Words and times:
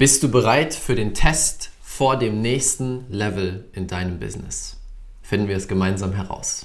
Bist 0.00 0.22
du 0.22 0.30
bereit 0.30 0.72
für 0.72 0.94
den 0.94 1.12
Test 1.12 1.72
vor 1.82 2.18
dem 2.18 2.40
nächsten 2.40 3.04
Level 3.10 3.66
in 3.74 3.86
deinem 3.86 4.18
Business? 4.18 4.78
Finden 5.20 5.46
wir 5.46 5.56
es 5.58 5.68
gemeinsam 5.68 6.14
heraus. 6.14 6.62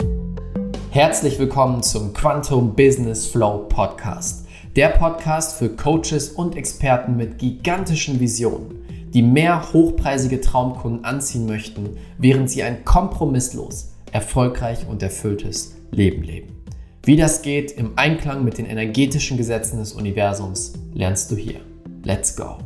Herzlich 0.89 1.37
willkommen 1.37 1.83
zum 1.83 2.13
Quantum 2.13 2.75
Business 2.77 3.27
Flow 3.27 3.65
Podcast. 3.67 4.47
Der 4.77 4.87
Podcast 4.87 5.59
für 5.59 5.67
Coaches 5.67 6.29
und 6.29 6.55
Experten 6.55 7.17
mit 7.17 7.37
gigantischen 7.37 8.21
Visionen, 8.21 8.79
die 9.13 9.21
mehr 9.21 9.73
hochpreisige 9.73 10.39
Traumkunden 10.39 11.03
anziehen 11.03 11.45
möchten, 11.45 11.97
während 12.17 12.49
sie 12.49 12.63
ein 12.63 12.85
kompromisslos, 12.85 13.95
erfolgreich 14.13 14.87
und 14.87 15.03
erfülltes 15.03 15.75
Leben 15.91 16.23
leben. 16.23 16.55
Wie 17.03 17.17
das 17.17 17.41
geht 17.41 17.73
im 17.73 17.97
Einklang 17.97 18.45
mit 18.45 18.59
den 18.59 18.65
energetischen 18.65 19.35
Gesetzen 19.35 19.79
des 19.79 19.91
Universums, 19.91 20.71
lernst 20.93 21.31
du 21.31 21.35
hier. 21.35 21.59
Let's 22.05 22.33
go! 22.33 22.64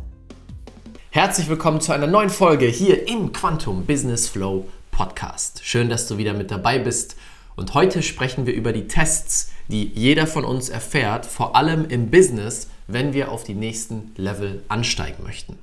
Herzlich 1.12 1.50
willkommen 1.50 1.82
zu 1.82 1.92
einer 1.92 2.06
neuen 2.06 2.30
Folge 2.30 2.68
hier 2.68 3.08
im 3.08 3.34
Quantum 3.34 3.88
Business 3.88 4.30
Flow 4.30 4.68
Podcast. 4.92 5.62
Schön, 5.64 5.90
dass 5.90 6.08
du 6.08 6.20
wieder 6.20 6.34
mit 6.34 6.52
dabei 6.52 6.78
bist. 6.78 7.16
Und 7.56 7.74
heute 7.74 8.04
sprechen 8.04 8.46
wir 8.46 8.54
über 8.54 8.74
die 8.74 8.88
Tests, 8.88 9.50
die 9.70 9.86
jeder 9.86 10.28
von 10.28 10.46
uns 10.46 10.70
erfährt, 10.70 11.26
vor 11.26 11.56
allem 11.56 11.90
im 11.90 12.12
Business, 12.12 12.68
wenn 12.86 13.14
wir 13.14 13.32
auf 13.32 13.44
die 13.44 13.56
nächsten 13.56 14.12
Level 14.18 14.62
ansteigen 14.70 15.24
möchten. 15.24 15.58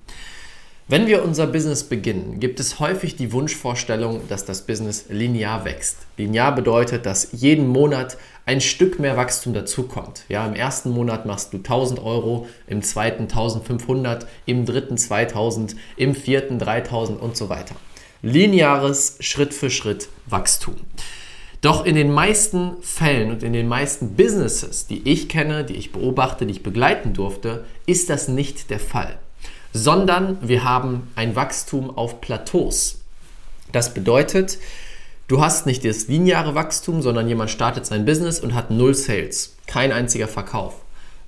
Wenn 0.88 1.08
wir 1.08 1.24
unser 1.24 1.48
Business 1.48 1.82
beginnen, 1.82 2.38
gibt 2.38 2.60
es 2.60 2.78
häufig 2.78 3.16
die 3.16 3.32
Wunschvorstellung, 3.32 4.20
dass 4.28 4.44
das 4.44 4.62
Business 4.62 5.06
linear 5.08 5.64
wächst. 5.64 5.96
Linear 6.16 6.54
bedeutet, 6.54 7.06
dass 7.06 7.30
jeden 7.32 7.66
Monat 7.66 8.16
ein 8.44 8.60
Stück 8.60 9.00
mehr 9.00 9.16
Wachstum 9.16 9.52
dazukommt. 9.52 10.22
Ja, 10.28 10.46
Im 10.46 10.54
ersten 10.54 10.90
Monat 10.90 11.26
machst 11.26 11.52
du 11.52 11.56
1000 11.56 12.00
Euro, 12.04 12.46
im 12.68 12.82
zweiten 12.82 13.24
1500, 13.24 14.28
im 14.46 14.64
dritten 14.64 14.96
2000, 14.96 15.74
im 15.96 16.14
vierten 16.14 16.60
3000 16.60 17.20
und 17.20 17.36
so 17.36 17.48
weiter. 17.48 17.74
Lineares 18.22 19.16
Schritt 19.18 19.54
für 19.54 19.70
Schritt 19.70 20.08
Wachstum. 20.26 20.76
Doch 21.62 21.84
in 21.84 21.96
den 21.96 22.12
meisten 22.12 22.80
Fällen 22.80 23.32
und 23.32 23.42
in 23.42 23.54
den 23.54 23.66
meisten 23.66 24.14
Businesses, 24.14 24.86
die 24.86 25.02
ich 25.08 25.28
kenne, 25.28 25.64
die 25.64 25.74
ich 25.74 25.90
beobachte, 25.90 26.46
die 26.46 26.52
ich 26.52 26.62
begleiten 26.62 27.12
durfte, 27.12 27.64
ist 27.86 28.08
das 28.08 28.28
nicht 28.28 28.70
der 28.70 28.78
Fall 28.78 29.18
sondern 29.76 30.38
wir 30.40 30.64
haben 30.64 31.12
ein 31.16 31.36
Wachstum 31.36 31.96
auf 31.96 32.22
Plateaus. 32.22 33.00
Das 33.72 33.92
bedeutet, 33.92 34.58
du 35.28 35.42
hast 35.42 35.66
nicht 35.66 35.84
das 35.84 36.08
lineare 36.08 36.54
Wachstum, 36.54 37.02
sondern 37.02 37.28
jemand 37.28 37.50
startet 37.50 37.84
sein 37.84 38.06
Business 38.06 38.40
und 38.40 38.54
hat 38.54 38.70
null 38.70 38.94
Sales, 38.94 39.54
kein 39.66 39.92
einziger 39.92 40.28
Verkauf. 40.28 40.76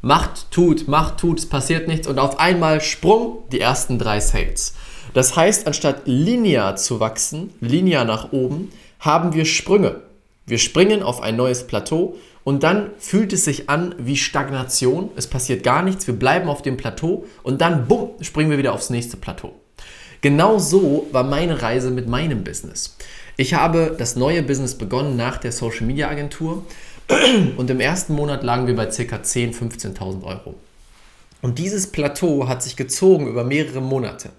Macht, 0.00 0.50
tut, 0.50 0.88
macht, 0.88 1.18
tut, 1.18 1.40
es 1.40 1.46
passiert 1.46 1.88
nichts 1.88 2.06
und 2.06 2.18
auf 2.18 2.40
einmal 2.40 2.80
Sprung 2.80 3.38
die 3.52 3.60
ersten 3.60 3.98
drei 3.98 4.20
Sales. 4.20 4.74
Das 5.12 5.36
heißt, 5.36 5.66
anstatt 5.66 6.02
linear 6.06 6.76
zu 6.76 7.00
wachsen, 7.00 7.52
linear 7.60 8.04
nach 8.04 8.32
oben, 8.32 8.72
haben 9.00 9.34
wir 9.34 9.44
Sprünge. 9.44 10.00
Wir 10.46 10.58
springen 10.58 11.02
auf 11.02 11.20
ein 11.20 11.36
neues 11.36 11.66
Plateau 11.66 12.16
und 12.48 12.62
dann 12.62 12.92
fühlt 12.98 13.34
es 13.34 13.44
sich 13.44 13.68
an 13.68 13.94
wie 13.98 14.16
Stagnation. 14.16 15.10
Es 15.16 15.26
passiert 15.26 15.62
gar 15.62 15.82
nichts, 15.82 16.06
wir 16.06 16.18
bleiben 16.18 16.48
auf 16.48 16.62
dem 16.62 16.78
Plateau 16.78 17.26
und 17.42 17.60
dann, 17.60 17.86
bumm, 17.86 18.12
springen 18.22 18.48
wir 18.50 18.56
wieder 18.56 18.72
aufs 18.72 18.88
nächste 18.88 19.18
Plateau. 19.18 19.52
Genau 20.22 20.58
so 20.58 21.06
war 21.12 21.24
meine 21.24 21.60
Reise 21.60 21.90
mit 21.90 22.08
meinem 22.08 22.44
Business. 22.44 22.96
Ich 23.36 23.52
habe 23.52 23.94
das 23.98 24.16
neue 24.16 24.42
Business 24.42 24.76
begonnen 24.78 25.14
nach 25.14 25.36
der 25.36 25.52
Social 25.52 25.84
Media 25.84 26.08
Agentur 26.08 26.64
und 27.58 27.68
im 27.68 27.80
ersten 27.80 28.14
Monat 28.14 28.42
lagen 28.42 28.66
wir 28.66 28.76
bei 28.76 28.86
ca. 28.86 28.92
10.000, 29.16 29.54
15.000 29.98 30.22
Euro. 30.22 30.54
Und 31.40 31.58
dieses 31.58 31.86
Plateau 31.88 32.48
hat 32.48 32.62
sich 32.62 32.74
gezogen 32.74 33.28
über 33.28 33.44
mehrere 33.44 33.80
Monate. 33.80 34.30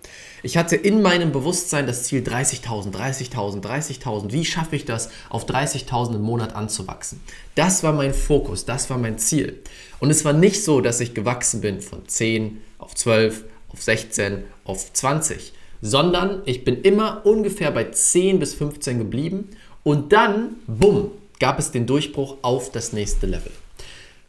Ich 0.43 0.57
hatte 0.57 0.75
in 0.75 1.01
meinem 1.01 1.31
Bewusstsein 1.31 1.87
das 1.87 2.03
Ziel 2.03 2.21
30.000, 2.23 2.93
30.000, 2.93 3.61
30.000. 3.61 4.31
Wie 4.31 4.45
schaffe 4.45 4.75
ich 4.75 4.85
das, 4.85 5.09
auf 5.29 5.45
30.000 5.45 6.15
im 6.15 6.21
Monat 6.21 6.55
anzuwachsen? 6.55 7.21
Das 7.55 7.83
war 7.83 7.93
mein 7.93 8.13
Fokus, 8.13 8.65
das 8.65 8.89
war 8.89 8.97
mein 8.97 9.17
Ziel. 9.17 9.59
Und 9.99 10.11
es 10.11 10.25
war 10.25 10.33
nicht 10.33 10.63
so, 10.63 10.81
dass 10.81 10.99
ich 10.99 11.13
gewachsen 11.13 11.61
bin 11.61 11.81
von 11.81 12.07
10 12.07 12.61
auf 12.77 12.95
12, 12.95 13.45
auf 13.69 13.81
16, 13.81 14.43
auf 14.63 14.91
20, 14.93 15.53
sondern 15.81 16.41
ich 16.45 16.63
bin 16.63 16.81
immer 16.81 17.25
ungefähr 17.25 17.71
bei 17.71 17.85
10 17.85 18.39
bis 18.39 18.53
15 18.53 18.97
geblieben 18.97 19.49
und 19.83 20.11
dann, 20.11 20.55
bumm, 20.67 21.11
gab 21.39 21.59
es 21.59 21.71
den 21.71 21.85
Durchbruch 21.85 22.37
auf 22.41 22.71
das 22.71 22.91
nächste 22.91 23.25
Level. 23.25 23.51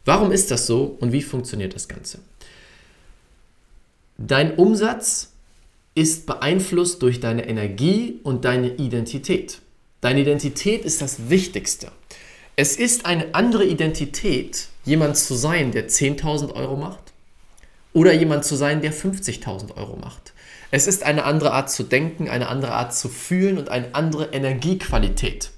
Warum 0.05 0.31
ist 0.31 0.51
das 0.51 0.67
so 0.67 0.97
und 0.99 1.11
wie 1.11 1.21
funktioniert 1.21 1.75
das 1.75 1.87
Ganze? 1.87 2.19
Dein 4.27 4.55
Umsatz 4.55 5.31
ist 5.95 6.27
beeinflusst 6.27 7.01
durch 7.01 7.19
deine 7.19 7.47
Energie 7.47 8.19
und 8.21 8.45
deine 8.45 8.75
Identität. 8.75 9.61
Deine 9.99 10.21
Identität 10.21 10.85
ist 10.85 11.01
das 11.01 11.29
Wichtigste. 11.29 11.91
Es 12.55 12.75
ist 12.75 13.07
eine 13.07 13.33
andere 13.33 13.65
Identität, 13.65 14.67
jemand 14.85 15.17
zu 15.17 15.33
sein, 15.33 15.71
der 15.71 15.89
10.000 15.89 16.53
Euro 16.53 16.75
macht 16.75 17.13
oder 17.93 18.13
jemand 18.13 18.45
zu 18.45 18.55
sein, 18.55 18.81
der 18.81 18.93
50.000 18.93 19.75
Euro 19.75 19.97
macht. 19.97 20.33
Es 20.69 20.85
ist 20.85 21.01
eine 21.01 21.23
andere 21.23 21.53
Art 21.53 21.71
zu 21.71 21.81
denken, 21.81 22.29
eine 22.29 22.47
andere 22.47 22.73
Art 22.73 22.93
zu 22.93 23.09
fühlen 23.09 23.57
und 23.57 23.69
eine 23.69 23.95
andere 23.95 24.25
Energiequalität. 24.25 25.49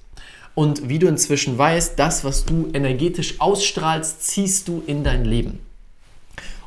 Und 0.54 0.88
wie 0.88 0.98
du 0.98 1.06
inzwischen 1.06 1.58
weißt, 1.58 1.98
das, 1.98 2.24
was 2.24 2.46
du 2.46 2.70
energetisch 2.72 3.40
ausstrahlst, 3.40 4.22
ziehst 4.22 4.68
du 4.68 4.82
in 4.86 5.04
dein 5.04 5.26
Leben. 5.26 5.60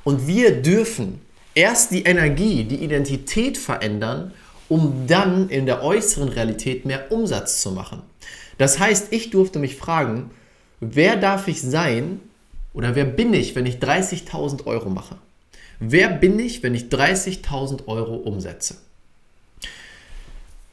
Und 0.03 0.27
wir 0.27 0.61
dürfen 0.61 1.21
erst 1.57 1.91
die 1.91 2.03
Energie, 2.03 2.63
die 2.65 2.83
Identität 2.83 3.57
verändern, 3.57 4.31
um 4.69 5.07
dann 5.07 5.49
in 5.49 5.65
der 5.65 5.81
äußeren 5.81 6.29
Realität 6.29 6.85
mehr 6.85 7.11
Umsatz 7.11 7.61
zu 7.61 7.71
machen. 7.71 8.03
Das 8.59 8.79
heißt, 8.79 9.07
ich 9.11 9.31
durfte 9.31 9.57
mich 9.57 9.75
fragen, 9.75 10.29
wer 10.79 11.15
darf 11.15 11.47
ich 11.47 11.61
sein 11.61 12.19
oder 12.73 12.93
wer 12.95 13.05
bin 13.05 13.33
ich, 13.33 13.55
wenn 13.55 13.65
ich 13.65 13.77
30.000 13.77 14.67
Euro 14.67 14.89
mache? 14.89 15.17
Wer 15.79 16.09
bin 16.09 16.37
ich, 16.37 16.61
wenn 16.61 16.75
ich 16.75 16.83
30.000 16.83 17.87
Euro 17.87 18.15
umsetze? 18.15 18.75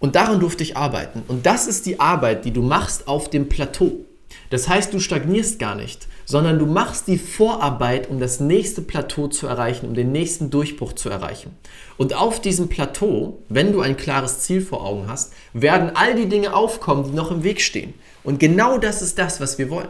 Und 0.00 0.17
daran 0.17 0.39
durfte 0.39 0.62
ich 0.62 0.77
arbeiten. 0.77 1.23
Und 1.28 1.47
das 1.47 1.67
ist 1.67 1.87
die 1.87 1.99
Arbeit, 1.99 2.44
die 2.44 2.50
du 2.50 2.61
machst 2.61 3.09
auf 3.09 3.31
dem 3.31 3.49
Plateau. 3.49 4.05
Das 4.50 4.69
heißt, 4.69 4.93
du 4.93 5.00
stagnierst 5.00 5.59
gar 5.59 5.77
nicht, 5.77 6.09
sondern 6.25 6.59
du 6.59 6.67
machst 6.67 7.07
die 7.09 7.19
Vorarbeit, 7.19 8.09
um 8.09 8.19
das 8.19 8.41
nächste 8.41 8.83
Plateau 8.83 9.29
zu 9.29 9.47
erreichen, 9.47 9.87
um 9.87 9.95
den 9.95 10.12
nächsten 10.12 10.51
Durchbruch 10.51 10.95
zu 10.95 11.11
erreichen. 11.11 11.57
Und 11.97 12.15
auf 12.15 12.41
diesem 12.41 12.69
Plateau, 12.69 13.39
wenn 13.49 13.73
du 13.73 13.81
ein 13.81 13.97
klares 13.97 14.41
Ziel 14.41 14.61
vor 14.61 14.85
Augen 14.85 15.07
hast, 15.09 15.33
werden 15.53 15.93
all 15.95 16.15
die 16.15 16.29
Dinge 16.29 16.55
aufkommen, 16.55 17.05
die 17.05 17.17
noch 17.17 17.31
im 17.31 17.45
Weg 17.45 17.61
stehen. 17.61 17.95
Und 18.23 18.41
genau 18.41 18.79
das 18.79 19.03
ist 19.03 19.19
das, 19.19 19.41
was 19.41 19.59
wir 19.59 19.71
wollen. 19.71 19.89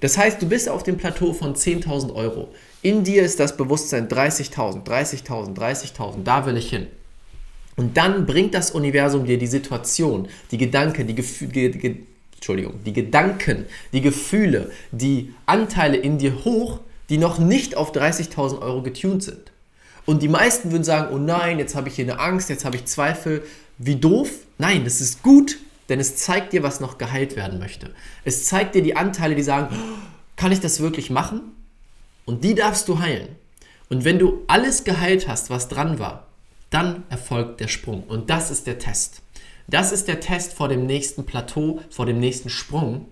Das 0.00 0.18
heißt, 0.18 0.42
du 0.42 0.48
bist 0.48 0.68
auf 0.68 0.82
dem 0.82 0.96
Plateau 0.96 1.32
von 1.32 1.54
10.000 1.54 2.14
Euro. 2.14 2.48
In 2.82 3.04
dir 3.04 3.22
ist 3.22 3.38
das 3.38 3.56
Bewusstsein 3.56 4.08
30.000, 4.08 4.84
30.000, 4.84 5.56
30.000, 5.56 6.24
da 6.24 6.44
will 6.44 6.56
ich 6.56 6.70
hin. 6.70 6.88
Und 7.76 7.96
dann 7.96 8.26
bringt 8.26 8.54
das 8.54 8.72
Universum 8.72 9.24
dir 9.24 9.38
die 9.38 9.46
Situation, 9.46 10.28
die 10.50 10.58
Gedanken, 10.58 11.06
die 11.06 11.14
Gefühle, 11.14 11.70
Entschuldigung, 12.42 12.82
die 12.84 12.92
Gedanken, 12.92 13.66
die 13.92 14.00
Gefühle, 14.00 14.72
die 14.90 15.32
Anteile 15.46 15.96
in 15.96 16.18
dir 16.18 16.44
hoch, 16.44 16.80
die 17.08 17.16
noch 17.16 17.38
nicht 17.38 17.76
auf 17.76 17.92
30.000 17.92 18.60
Euro 18.60 18.82
getuned 18.82 19.22
sind. 19.22 19.52
Und 20.06 20.24
die 20.24 20.28
meisten 20.28 20.72
würden 20.72 20.82
sagen, 20.82 21.14
oh 21.14 21.18
nein, 21.18 21.60
jetzt 21.60 21.76
habe 21.76 21.88
ich 21.88 21.94
hier 21.94 22.04
eine 22.04 22.18
Angst, 22.18 22.50
jetzt 22.50 22.64
habe 22.64 22.74
ich 22.74 22.86
Zweifel. 22.86 23.44
Wie 23.78 23.94
doof? 23.94 24.28
Nein, 24.58 24.82
das 24.82 25.00
ist 25.00 25.22
gut, 25.22 25.58
denn 25.88 26.00
es 26.00 26.16
zeigt 26.16 26.52
dir, 26.52 26.64
was 26.64 26.80
noch 26.80 26.98
geheilt 26.98 27.36
werden 27.36 27.60
möchte. 27.60 27.90
Es 28.24 28.44
zeigt 28.46 28.74
dir 28.74 28.82
die 28.82 28.96
Anteile, 28.96 29.36
die 29.36 29.44
sagen, 29.44 29.68
oh, 29.72 29.98
kann 30.34 30.50
ich 30.50 30.58
das 30.58 30.80
wirklich 30.80 31.10
machen? 31.10 31.42
Und 32.24 32.42
die 32.42 32.56
darfst 32.56 32.88
du 32.88 32.98
heilen. 32.98 33.28
Und 33.88 34.04
wenn 34.04 34.18
du 34.18 34.42
alles 34.48 34.82
geheilt 34.82 35.28
hast, 35.28 35.48
was 35.48 35.68
dran 35.68 36.00
war, 36.00 36.26
dann 36.70 37.04
erfolgt 37.08 37.60
der 37.60 37.68
Sprung. 37.68 38.02
Und 38.02 38.30
das 38.30 38.50
ist 38.50 38.66
der 38.66 38.80
Test. 38.80 39.22
Das 39.72 39.90
ist 39.90 40.06
der 40.06 40.20
Test 40.20 40.52
vor 40.52 40.68
dem 40.68 40.84
nächsten 40.84 41.24
Plateau, 41.24 41.80
vor 41.88 42.04
dem 42.04 42.20
nächsten 42.20 42.50
Sprung. 42.50 43.06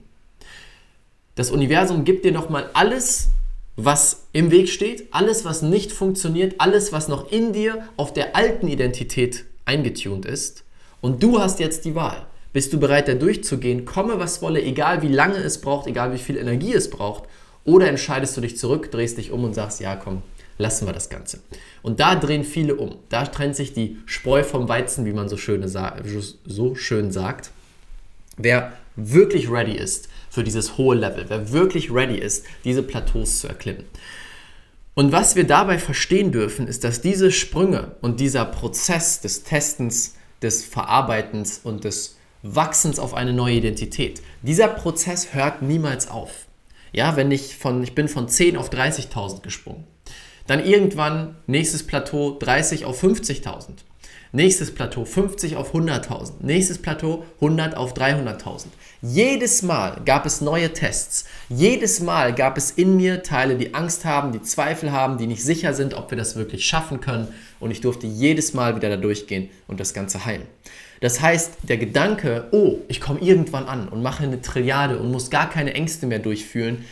Das 1.35 1.51
Universum 1.51 2.05
gibt 2.05 2.27
dir 2.27 2.33
nochmal 2.33 2.69
alles, 2.75 3.31
was 3.77 4.27
im 4.35 4.51
Weg 4.51 4.69
steht, 4.69 5.09
alles, 5.11 5.47
was 5.47 5.62
nicht 5.62 5.91
funktioniert, 5.91 6.57
alles, 6.59 6.93
was 6.93 7.09
noch 7.09 7.33
in 7.33 7.55
dir 7.55 7.89
auf 7.97 8.12
der 8.12 8.37
alten 8.37 8.69
Identität 8.69 9.47
eingetunt 9.65 10.27
ist. 10.27 10.65
Und 11.01 11.23
du 11.23 11.41
hast 11.41 11.61
jetzt 11.61 11.87
die 11.87 11.95
Wahl. 11.95 12.27
Bist 12.53 12.75
du 12.75 12.79
bereit, 12.79 13.09
da 13.09 13.15
durchzugehen, 13.15 13.87
komme 13.87 14.19
was 14.19 14.43
wolle, 14.43 14.63
egal 14.63 15.01
wie 15.01 15.09
lange 15.09 15.39
es 15.39 15.63
braucht, 15.63 15.87
egal 15.87 16.13
wie 16.13 16.19
viel 16.19 16.37
Energie 16.37 16.75
es 16.75 16.91
braucht? 16.91 17.25
Oder 17.65 17.89
entscheidest 17.89 18.37
du 18.37 18.43
dich 18.43 18.59
zurück, 18.59 18.91
drehst 18.91 19.17
dich 19.17 19.31
um 19.31 19.45
und 19.45 19.55
sagst, 19.55 19.81
ja 19.81 19.97
komm, 19.97 20.21
lassen 20.61 20.87
wir 20.87 20.93
das 20.93 21.09
Ganze. 21.09 21.41
Und 21.83 22.01
da 22.01 22.15
drehen 22.15 22.45
viele 22.45 22.77
um. 22.77 22.97
Da 23.09 23.25
trennt 23.27 23.57
sich 23.57 23.73
die 23.73 23.99
Spreu 24.07 24.45
vom 24.45 24.69
Weizen, 24.69 25.05
wie 25.07 25.12
man 25.12 25.29
so, 25.29 25.37
schöne, 25.37 25.69
so 25.69 26.75
schön 26.75 27.11
sagt. 27.11 27.51
Wer 28.37 28.73
wirklich 28.97 29.51
ready 29.51 29.73
ist 29.73 30.09
für 30.29 30.45
dieses 30.45 30.77
hohe 30.77 30.97
Level, 30.97 31.25
wer 31.29 31.53
wirklich 31.53 31.91
ready 31.91 32.19
ist, 32.19 32.45
diese 32.65 32.83
Plateaus 32.83 33.41
zu 33.41 33.49
erklimmen. 33.49 33.85
Und 34.95 35.12
was 35.12 35.37
wir 35.37 35.45
dabei 35.45 35.79
verstehen 35.79 36.33
dürfen, 36.33 36.67
ist, 36.67 36.85
dass 36.85 37.01
diese 37.01 37.33
Sprünge 37.33 37.93
und 38.01 38.21
dieser 38.21 38.45
Prozess 38.45 39.21
des 39.21 39.45
Testens, 39.45 40.17
des 40.43 40.65
Verarbeitens 40.65 41.61
und 41.63 41.85
des 41.85 42.17
Wachsens 42.43 42.99
auf 42.99 43.15
eine 43.15 43.33
neue 43.33 43.56
Identität, 43.56 44.21
dieser 44.43 44.69
Prozess 44.69 45.33
hört 45.33 45.63
niemals 45.63 46.11
auf. 46.11 46.47
Ja, 46.93 47.17
wenn 47.17 47.31
ich 47.31 47.56
von, 47.56 47.83
ich 47.83 47.95
bin 47.95 48.09
von 48.09 48.29
10 48.29 48.56
auf 48.56 48.71
30.000 48.71 49.43
gesprungen. 49.43 49.85
Dann 50.50 50.67
irgendwann 50.67 51.37
nächstes 51.47 51.85
Plateau 51.85 52.37
30 52.37 52.85
auf 52.85 53.00
50.000. 53.05 53.67
Nächstes 54.32 54.75
Plateau 54.75 55.05
50 55.05 55.55
auf 55.55 55.76
100.000. 55.76 56.32
Nächstes 56.41 56.79
Plateau 56.79 57.25
100 57.37 57.76
auf 57.76 57.94
300.000. 57.94 58.64
Jedes 59.00 59.62
Mal 59.62 60.00
gab 60.05 60.26
es 60.26 60.41
neue 60.41 60.73
Tests. 60.73 61.25
Jedes 61.49 62.00
Mal 62.00 62.35
gab 62.35 62.58
es 62.58 62.73
in 62.73 62.97
mir 62.97 63.23
Teile, 63.23 63.55
die 63.55 63.75
Angst 63.75 64.05
haben, 64.05 64.32
die 64.32 64.43
Zweifel 64.43 64.91
haben, 64.91 65.19
die 65.19 65.29
nicht 65.29 65.44
sicher 65.44 65.73
sind, 65.73 65.94
ob 65.94 66.11
wir 66.11 66.19
das 66.19 66.35
wirklich 66.35 66.67
schaffen 66.67 67.00
können. 67.00 67.29
Und 67.61 67.70
ich 67.70 67.81
durfte 67.81 68.08
jedes 68.08 68.53
Mal 68.53 68.75
wieder 68.75 68.88
da 68.88 68.96
durchgehen 68.96 69.50
und 69.69 69.79
das 69.79 69.94
Ganze 69.94 70.25
heilen. 70.25 70.43
Das 71.00 71.20
heißt, 71.20 71.58
der 71.69 71.76
Gedanke, 71.76 72.49
oh, 72.50 72.79
ich 72.88 73.00
komme 73.00 73.20
irgendwann 73.20 73.67
an 73.67 73.88
und 73.88 74.03
mache 74.03 74.25
eine 74.25 74.43
Trilliarde 74.43 74.99
und 74.99 75.12
muss 75.12 75.31
gar 75.31 75.49
keine 75.49 75.75
Ängste 75.75 76.06
mehr 76.06 76.19
durchfühlen, 76.19 76.85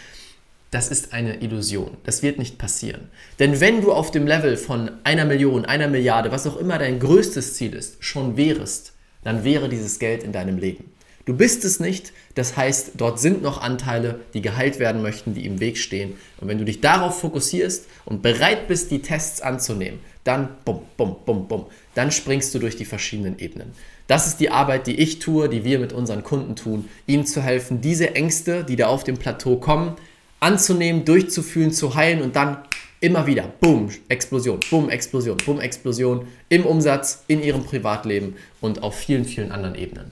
das 0.70 0.88
ist 0.88 1.12
eine 1.12 1.41
Illusion. 1.41 1.97
Das 2.05 2.23
wird 2.23 2.38
nicht 2.38 2.59
passieren. 2.59 3.09
Denn 3.38 3.61
wenn 3.61 3.81
du 3.81 3.93
auf 3.93 4.11
dem 4.11 4.26
Level 4.26 4.56
von 4.56 4.91
einer 5.05 5.25
Million, 5.25 5.65
einer 5.65 5.88
Milliarde, 5.88 6.31
was 6.31 6.47
auch 6.47 6.56
immer 6.56 6.79
dein 6.79 7.00
größtes 7.00 7.55
Ziel 7.55 7.75
ist, 7.75 8.05
schon 8.05 8.37
wärest, 8.37 8.93
dann 9.25 9.44
wäre 9.44 9.69
dieses 9.69 9.99
Geld 9.99 10.23
in 10.23 10.32
deinem 10.32 10.59
Leben. 10.59 10.93
Du 11.25 11.37
bist 11.37 11.62
es 11.65 11.79
nicht, 11.79 12.12
das 12.37 12.56
heißt, 12.56 12.93
dort 12.97 13.20
sind 13.20 13.43
noch 13.43 13.61
Anteile, 13.61 14.20
die 14.32 14.41
geheilt 14.41 14.79
werden 14.79 15.03
möchten, 15.03 15.35
die 15.35 15.44
im 15.44 15.61
Weg 15.61 15.76
stehen. 15.76 16.15
Und 16.41 16.49
wenn 16.49 16.56
du 16.56 16.65
dich 16.65 16.81
darauf 16.81 17.21
fokussierst 17.21 17.87
und 18.06 18.23
bereit 18.23 18.67
bist, 18.67 18.91
die 18.91 19.03
Tests 19.03 19.43
anzunehmen, 19.43 20.00
dann 20.25 20.49
bum, 20.64 20.81
bum, 20.97 21.17
bum, 21.26 21.47
bum, 21.47 21.67
dann 21.94 22.12
springst 22.12 22.55
du 22.55 22.59
durch 22.59 22.76
die 22.76 22.87
verschiedenen 22.87 23.38
Ebenen. 23.38 23.73
Das 24.06 24.26
ist 24.26 24.41
die 24.41 24.50
Arbeit, 24.50 24.87
die 24.87 24.99
ich 24.99 25.19
tue, 25.19 25.50
die 25.50 25.64
wir 25.64 25.79
mit 25.79 25.93
unseren 25.93 26.25
Kunden 26.25 26.56
tun, 26.56 26.88
ihnen 27.06 27.26
zu 27.26 27.43
helfen, 27.43 27.82
diese 27.82 28.14
Ängste, 28.14 28.64
die 28.64 28.76
da 28.76 28.87
auf 28.87 29.05
dem 29.05 29.19
Plateau 29.19 29.56
kommen, 29.56 29.97
anzunehmen, 30.40 31.05
durchzufühlen, 31.05 31.73
zu 31.73 31.94
heilen 31.94 32.23
und 32.23 32.37
dann 32.37 32.58
immer 33.00 33.26
wieder, 33.26 33.52
boom, 33.61 33.90
Explosion, 34.08 34.61
boom, 34.70 34.90
Explosion, 34.90 35.37
boom, 35.44 35.61
Explosion 35.61 36.26
im 36.49 36.67
Umsatz, 36.67 37.25
in 37.29 37.43
ihrem 37.43 37.64
Privatleben 37.64 38.37
und 38.61 38.82
auf 38.82 38.96
vielen, 38.96 39.25
vielen 39.25 39.52
anderen 39.52 39.75
Ebenen. 39.75 40.11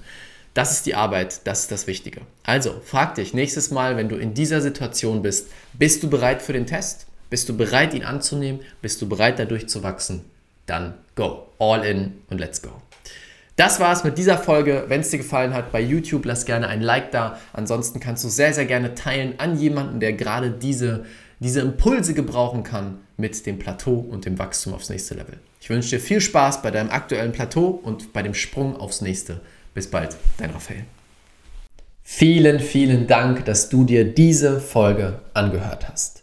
Das 0.55 0.73
ist 0.73 0.87
die 0.87 0.94
Arbeit, 0.94 1.43
das 1.44 1.62
ist 1.62 1.73
das 1.73 1.87
Wichtige. 1.87 2.23
Also 2.43 2.81
frag 2.84 3.17
dich 3.17 3.34
nächstes 3.34 3.70
Mal, 3.70 3.96
wenn 3.96 4.08
du 4.08 4.17
in 4.17 4.32
dieser 4.32 4.62
Situation 4.62 5.20
bist, 5.20 5.49
bist 5.75 6.02
du 6.02 6.08
bereit 6.08 6.40
für 6.40 6.55
den 6.55 6.67
Test? 6.67 7.06
Bist 7.28 7.49
du 7.49 7.56
bereit, 7.56 7.93
ihn 7.93 8.05
anzunehmen? 8.05 8.61
Bist 8.81 9.02
du 9.02 9.08
bereit, 9.08 9.38
dadurch 9.38 9.69
zu 9.69 9.82
wachsen? 9.82 10.25
Dann 10.64 10.94
go, 11.14 11.49
all 11.58 11.84
in 11.84 12.23
und 12.31 12.38
let's 12.38 12.62
go. 12.62 12.70
Das 13.56 13.81
war's 13.81 14.05
mit 14.05 14.19
dieser 14.19 14.37
Folge. 14.37 14.85
Wenn 14.88 15.00
es 15.00 15.08
dir 15.08 15.17
gefallen 15.17 15.55
hat 15.55 15.73
bei 15.73 15.81
YouTube, 15.81 16.26
lass 16.26 16.44
gerne 16.44 16.69
ein 16.69 16.82
Like 16.82 17.11
da. 17.11 17.38
Ansonsten 17.55 18.00
kannst 18.00 18.23
du 18.23 18.29
sehr, 18.29 18.53
sehr 18.53 18.67
gerne 18.67 18.94
teilen 18.94 19.35
an 19.38 19.58
jemanden, 19.58 19.99
der 19.99 20.12
gerade 20.12 20.50
diese, 20.50 21.06
diese 21.41 21.61
Impulse 21.61 22.12
gebrauchen 22.12 22.62
kann 22.64 22.99
mit 23.17 23.47
dem 23.47 23.58
Plateau 23.58 23.94
und 23.94 24.26
dem 24.26 24.38
Wachstum 24.38 24.75
aufs 24.75 24.91
nächste 24.91 25.14
Level. 25.14 25.38
Ich 25.62 25.70
wünsche 25.70 25.97
dir 25.97 26.00
viel 26.00 26.20
Spaß 26.20 26.61
bei 26.61 26.70
deinem 26.70 26.91
aktuellen 26.91 27.32
Plateau 27.32 27.69
und 27.69 28.12
bei 28.12 28.23
dem 28.23 28.35
Sprung 28.35 28.76
aufs 28.76 29.00
nächste. 29.00 29.41
Bis 29.73 29.91
bald, 29.91 30.17
dein 30.37 30.50
Raphael. 30.50 30.85
Vielen, 32.02 32.61
vielen 32.61 33.06
Dank, 33.06 33.47
dass 33.47 33.70
du 33.70 33.85
dir 33.85 34.05
diese 34.05 34.61
Folge 34.61 35.20
angehört 35.32 35.88
hast. 35.88 36.23